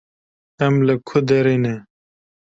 [0.65, 1.73] Em li ku derê ne?